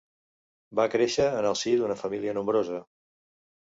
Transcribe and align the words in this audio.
Va 0.79 0.85
créixer 0.95 1.27
en 1.41 1.49
el 1.49 1.59
si 1.61 1.75
d'una 1.81 1.99
família 2.03 2.37
nombrosa. 2.39 2.81